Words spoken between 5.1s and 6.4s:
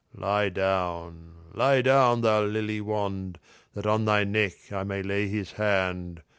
his hand.